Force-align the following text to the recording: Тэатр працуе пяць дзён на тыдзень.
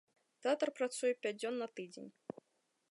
Тэатр 0.45 0.71
працуе 0.79 1.11
пяць 1.25 1.37
дзён 1.41 1.55
на 1.65 1.69
тыдзень. 1.81 2.09